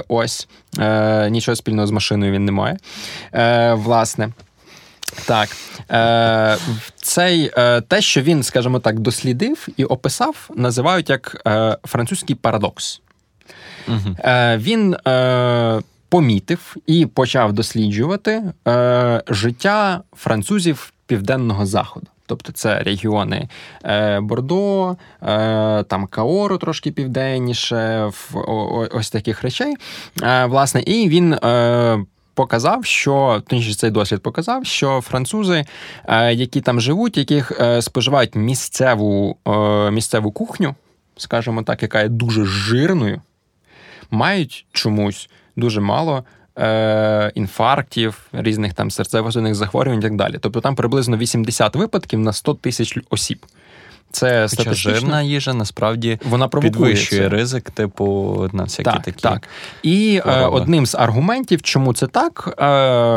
[0.09, 0.49] Ось
[1.31, 2.77] нічого спільного з машиною він не має.
[3.75, 4.29] Власне.
[5.27, 5.49] Так,
[6.97, 7.51] цей
[7.89, 11.43] те, що він, скажімо так, дослідив і описав, називають як
[11.85, 13.01] французький парадокс.
[13.89, 14.17] Угу.
[14.57, 22.07] Він е, помітив і почав досліджувати е, життя французів південного заходу.
[22.29, 23.49] Тобто це регіони
[24.21, 24.97] Бордо,
[25.87, 28.11] там Каору трошки південніше,
[28.93, 29.75] ось таких речей.
[30.47, 31.37] Власне, і він.
[32.35, 35.65] Показав, що точніше цей досвід показав, що французи,
[36.31, 39.37] які там живуть, яких споживають місцеву
[39.93, 40.75] місцеву кухню,
[41.17, 43.21] скажімо так, яка є дуже жирною,
[44.11, 46.25] мають чомусь дуже мало.
[46.59, 50.39] Е, інфарктів, різних там серцево-судинних захворювань і так далі.
[50.41, 53.47] Тобто там приблизно 80 випадків на 100 тисяч осіб.
[54.11, 59.23] Це Хоча жирна їжа насправді вона підвищує ризик, типу, на всякі так, такі.
[59.23, 59.49] Так.
[59.83, 62.65] І е, одним з аргументів, чому це так, е,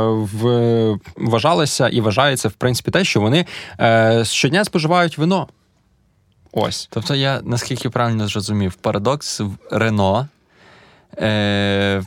[0.07, 3.45] в, вважалося і вважається, в принципі, те, що вони
[3.79, 5.47] е, щодня споживають вино.
[6.51, 6.87] Ось.
[6.91, 10.27] Тобто, я наскільки правильно зрозумів, парадокс в Рено.
[11.17, 12.03] Е,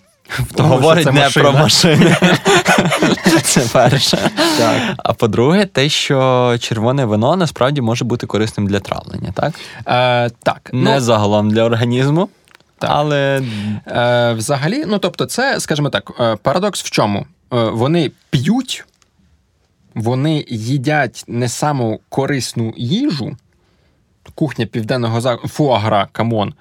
[0.55, 1.51] тому, Говорить це не машина.
[1.51, 2.17] про машини.
[3.43, 4.31] Це перше.
[4.59, 4.83] Так.
[4.97, 9.55] А по-друге, те, що червоне вино насправді може бути корисним для травлення, так?
[9.87, 10.71] Е, Так.
[10.73, 12.29] Не ну, загалом для організму.
[12.79, 12.91] Так.
[12.93, 13.43] Але
[13.87, 17.27] Е, взагалі, ну тобто, це, скажімо так, е, парадокс в чому?
[17.51, 18.85] вони п'ють,
[19.95, 23.37] вони їдять не саму корисну їжу.
[24.35, 26.55] Кухня південного заходу, фуагра, come on.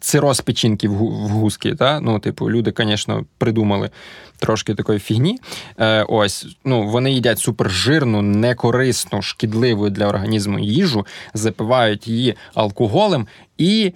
[0.00, 0.94] Цироз печінки в
[1.28, 1.74] гуски.
[1.74, 2.00] Та?
[2.00, 3.90] Ну, типу, люди, звісно, придумали
[4.38, 5.38] трошки такої фігні.
[5.80, 13.26] Е, Ось, ну, вони їдять супержирну, некорисну, шкідливу для організму їжу, запивають її алкоголем
[13.58, 13.92] і.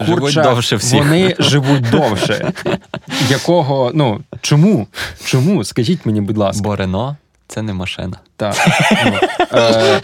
[0.00, 0.98] Живуть довше всіх.
[0.98, 2.52] Вони живуть довше.
[3.30, 4.86] Якого, ну, чому?
[5.24, 5.64] Чому?
[5.64, 6.62] Скажіть мені, будь ласка.
[6.62, 7.16] Бо Рено
[7.50, 8.16] це не машина.
[8.36, 8.54] Так.
[9.54, 10.00] Е,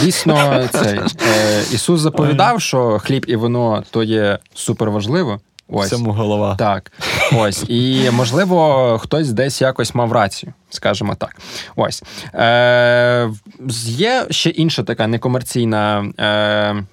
[0.00, 5.40] Звісно, цей е, Ісус заповідав, що хліб і вино то є суперважливо.
[5.68, 5.86] Ось.
[5.86, 6.56] Всьому голова.
[6.56, 6.92] Так.
[7.36, 7.64] Ось.
[7.68, 11.36] І, можливо, хтось десь якось мав рацію, скажімо так.
[11.76, 12.02] Ось.
[12.34, 13.30] Е,
[13.84, 16.04] Є ще інша така некомерційна.
[16.18, 16.84] Е,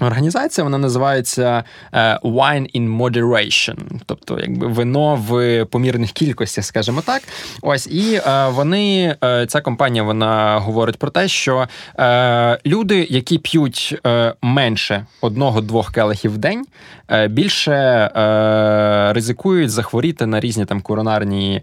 [0.00, 7.22] Організація вона називається е, Wine in Moderation, тобто якби вино в помірних кількостях, скажімо так.
[7.62, 11.68] Ось і е, вони е, ця компанія вона говорить про те, що
[12.66, 14.00] люди, які п'ють
[14.42, 16.66] менше одного-двох келихів в день,
[17.28, 18.10] більше
[19.14, 21.62] ризикують захворіти на різні там коронарні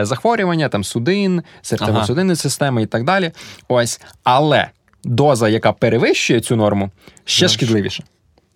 [0.00, 2.36] захворювання, там судин, серцево-судинної ага.
[2.36, 3.30] системи і так далі.
[3.68, 4.68] Ось, але
[5.04, 6.90] доза, яка перевищує цю норму,
[7.24, 8.04] ще шкідливіша.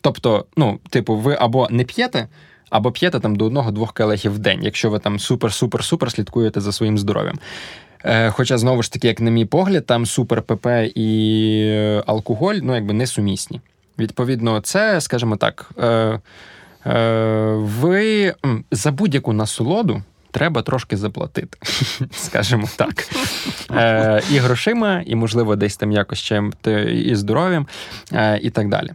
[0.00, 2.28] Тобто, ну, типу, ви або не п'єте,
[2.70, 6.98] або п'єте там до одного-двох келехів в день, якщо ви там супер-супер-супер слідкуєте за своїм
[6.98, 7.38] здоров'ям.
[8.04, 12.74] Е, Хоча, знову ж таки, як на мій погляд, там супер ПП і алкоголь ну,
[12.74, 13.60] якби несумісні.
[13.98, 16.20] Відповідно, це, скажімо так, е,
[16.86, 18.34] е, ви
[18.70, 21.58] за будь-яку насолоду треба трошки заплатити,
[22.12, 23.08] скажімо так.
[23.70, 26.52] Е, І грошима, і, можливо, десь там якось чим
[26.88, 27.66] і здоров'ям,
[28.12, 28.92] е, і так далі.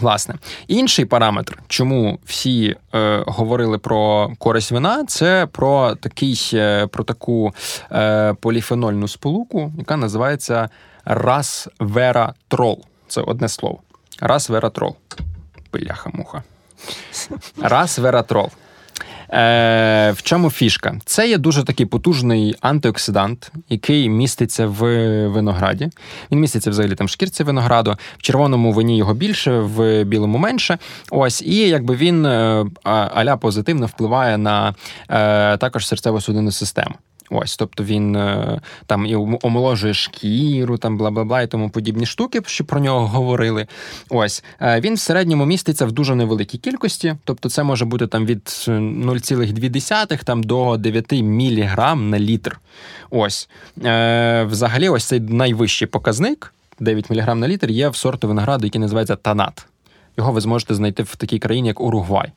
[0.00, 0.34] Власне,
[0.68, 7.54] інший параметр, чому всі е, говорили про користь вина, це про такий, е, про таку
[7.92, 10.68] е, поліфенольну сполуку, яка називається
[11.04, 12.84] расвератрол.
[13.08, 13.78] Це одне слово.
[14.20, 14.96] Расвератрол.
[15.72, 16.42] Бляха-муха.
[17.62, 18.50] Расвератрол.
[19.32, 20.94] Е, В чому фішка?
[21.04, 24.78] Це є дуже такий потужний антиоксидант, який міститься в
[25.28, 25.90] винограді.
[26.32, 27.96] Він міститься взагалі там в шкірці винограду.
[28.18, 30.78] В червоному вині його більше, в білому менше.
[31.10, 34.74] Ось, і якби він е, аля позитивно впливає на
[35.08, 36.94] е, також серцево-судинну систему.
[37.34, 42.06] Ось, тобто він е, там і омоложує шкіру, там бла бла бла і тому подібні
[42.06, 43.66] штуки, що про нього говорили.
[44.10, 48.26] Ось е, він в середньому міститься в дуже невеликій кількості, тобто це може бути там
[48.26, 52.60] від 0,2 там до 9 міліграм на літр.
[53.10, 53.48] Ось
[53.84, 56.54] е, взагалі, ось цей найвищий показник.
[56.80, 59.66] 9 мг на літр є в сорту винограду, який називається танат.
[60.16, 62.32] Його ви зможете знайти в такій країні, як Уругвай.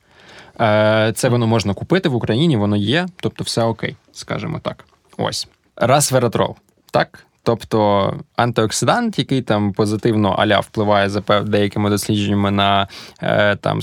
[0.62, 4.86] Е, це воно можна купити в Україні, воно є, тобто все окей, скажімо так.
[5.18, 5.48] Ось.
[5.76, 6.56] Расвератрол.
[6.92, 7.26] Так?
[7.46, 12.88] Тобто антиоксидант, який там позитивно аля впливає за деякими дослідженнями на
[13.22, 13.82] е, там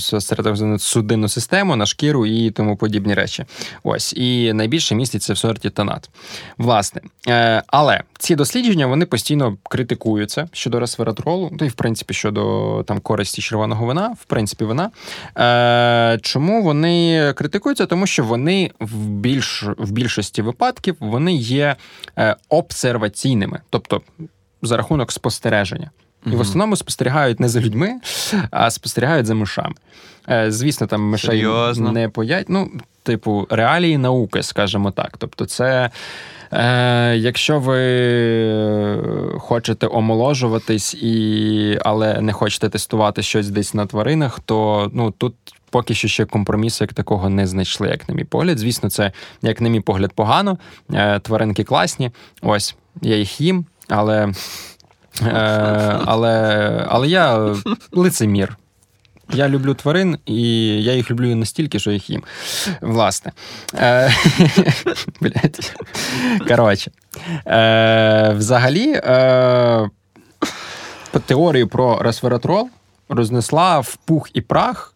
[0.79, 3.45] судинну систему, на шкіру і тому подібні речі.
[3.83, 6.09] Ось і найбільше міститься в сорті тонат.
[6.57, 12.83] Власне, е, але ці дослідження вони постійно критикуються щодо ресвератролу, ну і в принципі щодо
[12.87, 14.91] там користі червоного вина, в принципі, вина.
[15.37, 17.85] Е, Чому вони критикуються?
[17.85, 21.75] Тому що вони в більш в більшості випадків вони є
[22.49, 24.01] обсерваційними людьми, тобто
[24.61, 25.91] за рахунок спостереження.
[26.25, 27.99] І в основному спостерігають не за людьми,
[28.51, 29.75] а спостерігають за мишами.
[30.29, 31.91] Е, звісно, там мишей Серйозно?
[31.91, 32.49] не поять.
[32.49, 32.71] Ну,
[33.03, 35.17] типу, реалії науки, скажімо так.
[35.17, 35.89] Тобто, це.
[36.51, 37.79] Е, Якщо ви
[39.39, 45.35] хочете омоложуватись, і, але не хочете тестувати щось десь на тваринах, то ну тут
[45.73, 48.59] поки що ще компромісу як такого не знайшли, як на мій погляд.
[48.59, 50.57] Звісно, це, як на мій погляд, погано.
[50.93, 52.11] Е, Тваринки класні.
[52.41, 54.33] Ось я їх їм, але
[55.21, 55.31] е,
[56.05, 57.55] але, але я
[57.91, 58.57] лицемір.
[59.33, 60.41] Я люблю тварин, і
[60.83, 62.23] я їх люблю настільки, що їх їм.
[62.81, 63.31] Власне.
[63.75, 64.13] Е,
[66.47, 66.91] Коротше.
[68.37, 69.01] Взагалі,
[71.25, 72.69] теорію про ресвератрол
[73.09, 74.93] рознесла в пух і прах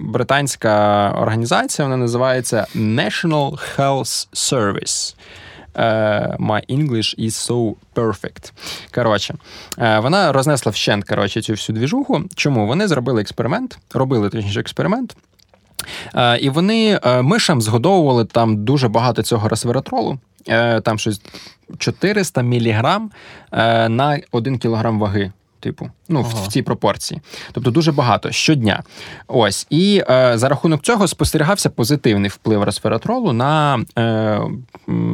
[0.00, 5.14] британська організація, вона називається National Health Service.
[5.74, 8.52] Uh, My English is so perfect.
[8.94, 9.34] Коротше,
[9.78, 12.22] uh, вона рознесла вщент коротше, цю всю двіжуху.
[12.34, 12.66] Чому?
[12.66, 15.16] Вони зробили експеримент, робили точніше експеримент.
[16.14, 20.18] Uh, і вони мишам згодовували там дуже багато цього ресвератролу.
[20.82, 21.20] Там щось
[21.78, 23.10] 400 міліграм
[23.88, 26.28] на 1 кілограм ваги Типу, ну ага.
[26.28, 27.20] в, в цій пропорції,
[27.52, 28.82] тобто дуже багато щодня.
[29.28, 34.40] Ось і е, за рахунок цього спостерігався позитивний вплив ресвератролу на е,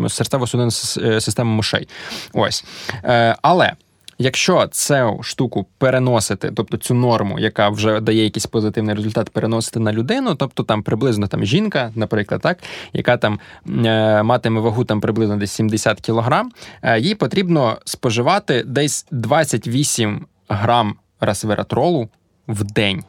[0.05, 1.89] серцево-судинну е, систему мишей.
[2.33, 2.65] Ось,
[3.05, 3.73] е, але
[4.21, 9.93] Якщо цю штуку переносити, тобто цю норму, яка вже дає якийсь позитивний результат, переносити на
[9.93, 12.59] людину, тобто там приблизно там жінка, наприклад, так,
[12.93, 13.41] яка там
[13.85, 20.95] е, матиме вагу там приблизно десь 70 кілограм, е, їй потрібно споживати десь 28 грам
[21.21, 22.09] ресвератролу
[22.49, 23.05] в день.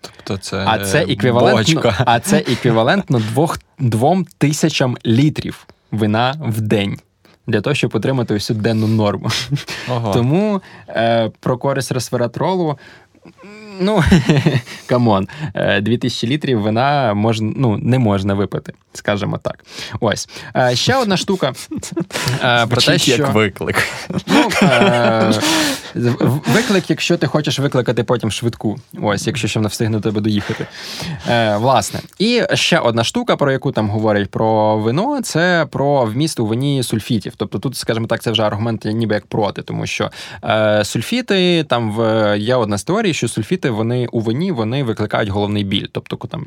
[0.00, 6.98] Тобто це а це еквівалентно, а це еквівалентно двох, двом тисячам літрів вина в день
[7.46, 9.28] для того, щоб отримати усю денну норму.
[9.88, 10.12] Ого.
[10.12, 12.78] Тому е, про користь ресвератролу.
[13.80, 14.04] Ну,
[14.86, 15.28] come on,
[15.80, 19.64] 2000 літрів вина можна, ну, не можна випити, скажімо так.
[20.00, 20.28] Ось.
[20.56, 21.52] Е, ще одна штука.
[22.44, 23.10] Е, про те, що...
[23.10, 23.88] як виклик.
[24.26, 24.50] Ну,
[26.46, 28.78] Виклик, якщо ти хочеш викликати потім швидку.
[29.02, 30.66] Ось, якщо ще вона встигне тебе доїхати.
[31.56, 32.00] Власне.
[32.18, 36.82] І ще одна штука, про яку там говорять про вино, це про вміст у вині
[36.82, 37.32] сульфітів.
[37.36, 40.10] Тобто тут, скажімо так, це вже аргумент ніби як проти, тому що
[40.82, 45.64] сульфіти, там в є одна з теорій, що сульфіти вони у вині вони викликають головний
[45.64, 45.86] біль.
[45.92, 46.44] Тобто, там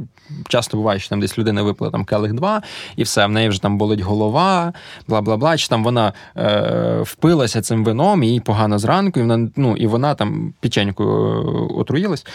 [0.48, 2.62] часто буває, що там десь людина випила там келих 2,
[2.96, 4.74] і все, в неї вже там болить голова,
[5.08, 5.58] бла бла бла.
[5.58, 9.88] Чи там вона е, впилася цим вином, і їй погано зранку, і вона ну і
[9.88, 12.26] вона там печенькою е, отруїлась.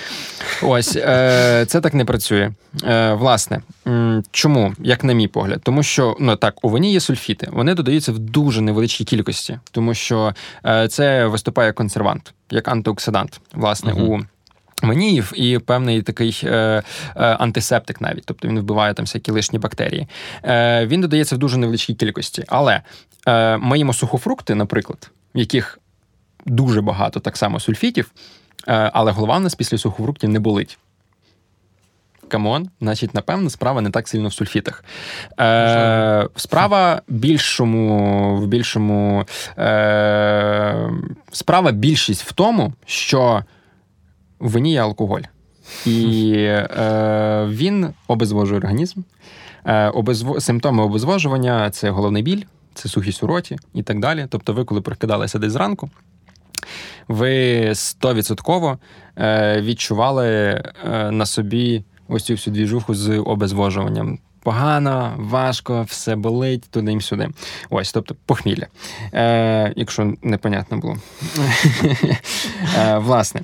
[0.63, 2.53] Ось е, це так не працює.
[2.85, 3.61] Е, Власне,
[4.31, 8.13] чому, як на мій погляд, тому що ну так у вині є сульфіти, вони додаються
[8.13, 10.35] в дуже невеличкій кількості, тому що
[10.67, 14.25] е, це виступає консервант, як антиоксидант, власне, uh у
[14.83, 16.83] Маніїв і певний такий е, е,
[17.17, 20.09] антисептик навіть, тобто він вбиває там всякі лишні бактерії.
[20.45, 22.45] Е, Він додається в дуже невеличкій кількості.
[22.49, 22.83] Але
[23.27, 25.79] е, ми їмо сухофрукти, наприклад, в яких
[26.47, 28.11] дуже багато так само сульфітів,
[28.69, 30.79] е, але голова в нас після сухофруктів не болить.
[32.29, 34.85] Come on, значить, напевно, справа не так сильно в сульфітах.
[35.41, 39.25] Е, Справа більшому, в більшому
[39.59, 40.91] е,
[41.33, 43.45] справа більшість в тому, що
[44.41, 45.23] вині є алкоголь.
[45.87, 49.01] І е, він обезвожує організм.
[49.65, 50.41] Е, обезв...
[50.41, 52.43] Симптоми обезвожування це головний біль,
[52.75, 54.27] це сухість у роті і так далі.
[54.31, 55.91] Тобто, ви, коли прокидалися десь зранку,
[57.09, 58.79] ви стовідсотково
[59.19, 60.63] е, відчували е,
[61.11, 64.19] на собі ось цю всю двіжуху з обезвожуванням.
[64.45, 67.29] Погано, важко, все болить туди їм сюди.
[67.71, 68.67] Ось, тобто похмілля.
[69.15, 70.97] Е, Якщо непонятно було.
[72.79, 73.41] е, Власне,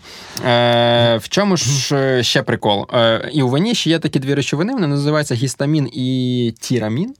[0.46, 2.86] е, в чому ж ще прикол?
[2.94, 7.14] Е, І у вині ще є такі дві речовини, вони називаються гістамін і тірамін.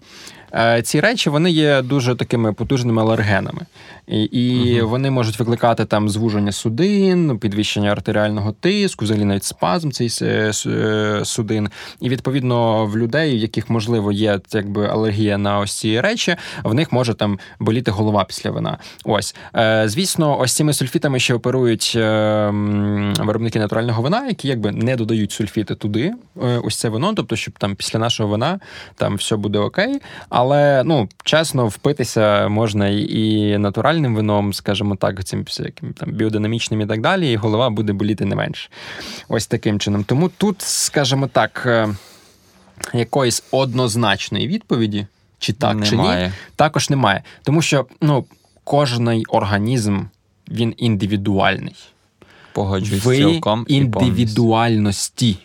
[0.55, 3.67] Е, ці речі вони є дуже такими потужними алергенами,
[4.07, 4.91] і і угу.
[4.91, 11.21] вони можуть викликати там звуження судин, підвищення артеріального тиску, взагалі навіть спазм цей е, е,
[11.25, 11.69] судин.
[12.01, 16.75] І відповідно в людей, в яких можливо є якби алергія на ось ці речі, в
[16.75, 18.79] них може там боліти голова після вина.
[19.05, 19.35] Ось
[19.85, 21.95] звісно, ось цими сульфітами ще оперують
[23.21, 26.13] виробники натурального вина, які якби не додають сульфіти туди.
[26.63, 28.61] Ось це вино, тобто, щоб там після нашого вина
[28.97, 30.01] там все буде окей.
[30.40, 36.87] Але ну чесно, впитися можна і натуральним вином, скажімо так, цим всяким там біодинамічним і
[36.87, 38.70] так далі, і голова буде боліти не менше.
[39.29, 40.05] Ось таким чином.
[40.05, 41.88] Тому тут, скажімо так, е,
[42.94, 45.07] якоїсь однозначної відповіді,
[45.38, 46.26] чи так, немає.
[46.26, 47.22] чи ні, також немає.
[47.42, 48.24] Тому що ну,
[48.64, 50.00] кожний організм
[50.50, 51.76] він індивідуальний.
[52.53, 55.38] Погоджуюсь Ви цілком індивідуальності.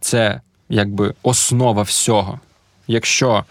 [0.00, 2.40] Це якби основа всього
[2.90, 3.44] якщо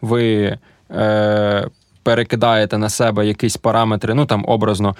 [0.00, 0.58] ви
[0.90, 1.68] е,
[2.02, 4.96] перекидаєте на себе якісь параметри, ну там образно.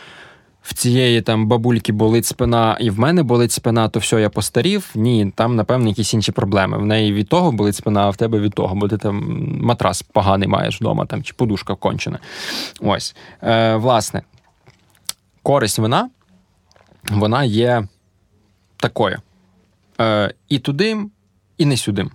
[0.62, 4.90] В цієї там бабульки болить спина, і в мене болить спина, то все, я постарів.
[4.94, 6.78] Ні, там, напевно, якісь інші проблеми.
[6.78, 10.02] В неї від того болить спина, а в тебе від того, бо ти там матрас
[10.02, 12.18] поганий маєш вдома, там, чи подушка кончена.
[12.80, 13.16] Ось.
[13.42, 14.22] Е, Власне,
[15.42, 16.10] користь вина,
[17.10, 17.88] вона є
[18.76, 19.18] такою.
[20.00, 20.96] Е, І туди,
[21.58, 22.06] і не сюди.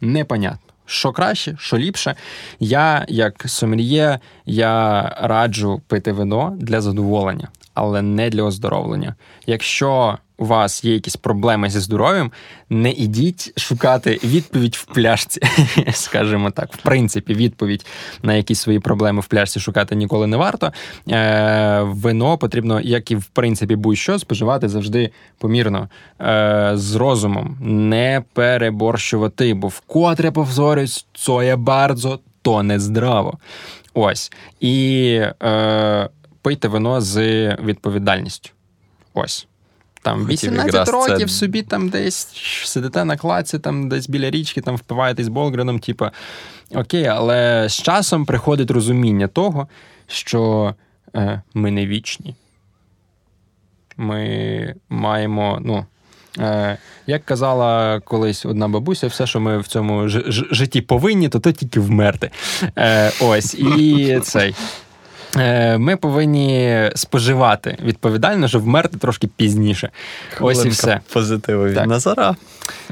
[0.00, 2.14] Непонятно що краще, що ліпше.
[2.60, 9.14] Я, як сомельє, я раджу пити вино для задоволення, але не для оздоровлення.
[9.46, 12.32] Якщо у вас є якісь проблеми зі здоров'ям,
[12.70, 15.40] не ідіть шукати відповідь в пляшці,
[15.92, 16.72] скажімо так.
[16.72, 17.86] В принципі, відповідь
[18.22, 20.72] на якісь свої проблеми в пляшці шукати ніколи не варто.
[21.08, 25.88] Е, Вино потрібно, як і в принципі, будь-що споживати завжди помірно,
[26.20, 33.38] е, з розумом, не переборщувати, бо вкотре повторюсь, це є бардзо, то не здраво.
[33.94, 34.32] Ось.
[34.60, 35.04] І.
[35.42, 36.08] Е,
[36.42, 37.16] пийте вино з
[37.56, 38.50] відповідальністю.
[39.14, 39.46] Ось.
[40.02, 42.28] Там 18 років це- собі там десь
[42.64, 46.06] сидите на клаці, там десь біля річки, там впиваєтесь болгреном, типу,
[46.74, 49.68] окей, але з часом приходить розуміння того,
[50.06, 50.74] що
[51.16, 52.34] е, ми не вічні.
[53.96, 55.86] Ми маємо, ну.
[56.38, 61.28] Е, як казала колись одна бабуся, все, що ми в цьому ж- ж- житті повинні,
[61.28, 62.30] то то тільки вмерти.
[62.78, 64.54] Е, ось, і цей.
[65.36, 69.90] Е, Ми повинні споживати відповідально, щоб вмерти трошки пізніше.
[70.40, 71.00] Ось і все.
[71.12, 71.86] Позитиву від.
[71.86, 72.36] Назара.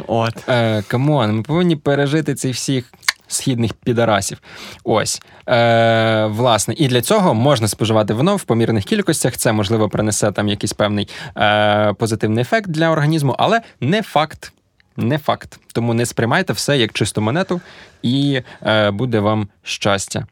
[0.07, 0.49] От.
[0.49, 2.93] Е, Come on, ми повинні пережити цих всіх
[3.29, 4.39] східних підарасів.
[4.85, 5.23] Ось.
[5.49, 9.37] Е, власне, і для цього можна споживати вино в помірних кількостях.
[9.37, 14.53] Це, можливо, принесе там якийсь певний е, позитивний ефект для організму, але не факт.
[14.97, 15.59] Не факт.
[15.73, 17.61] Тому не сприймайте все як чисту монету,
[18.03, 20.27] і е, буде вам щастя.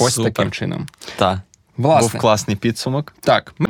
[0.00, 0.32] Ось Супер.
[0.32, 0.86] таким чином.
[1.16, 1.38] Так.
[1.80, 3.14] Власне, Був класний підсумок.
[3.20, 3.54] так.
[3.58, 3.68] Ми...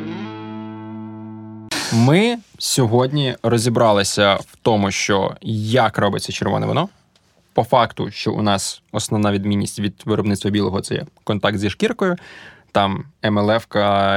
[1.92, 6.88] Ми сьогодні розібралися в тому, що як робиться червоне вино.
[7.52, 12.16] По факту, що у нас основна відмінність від виробництва білого це є контакт зі шкіркою,
[12.72, 13.66] там МЛФ,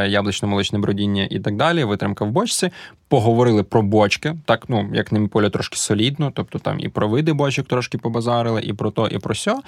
[0.08, 2.70] яблучно-молочне бродіння і так далі, витримка в бочці.
[3.08, 7.08] Поговорили про бочки, так, ну, як на мій поля, трошки солідно, тобто там і про
[7.08, 9.60] види бочок трошки побазарили, і про то, і про сьо.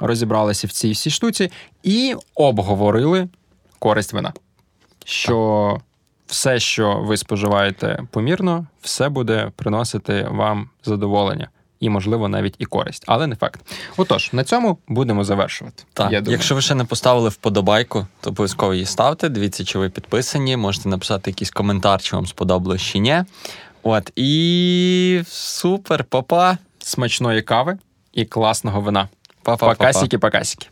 [0.00, 1.50] Розібралися в цій всій штуці
[1.82, 3.28] і обговорили
[3.82, 4.32] користь вина.
[5.04, 5.80] Що
[6.26, 11.48] все, що ви споживаєте помірно, все буде приносити вам задоволення.
[11.80, 13.60] І, можливо, навіть і користь, але не факт.
[13.96, 15.82] Отож, на цьому будемо завершувати.
[15.92, 16.32] Так, Я думаю.
[16.32, 19.28] якщо ви ще не поставили вподобайку, то обов'язково її ставте.
[19.28, 20.56] Дивіться, чи ви підписані.
[20.56, 23.24] Можете написати якийсь коментар, чи вам сподобалось чи ні.
[23.82, 26.58] От, і супер, папа.
[26.78, 27.78] смачної кави
[28.12, 29.08] і класного вина.
[29.42, 29.74] Па-па-па-па.
[29.74, 30.68] Покасіки-покасіки.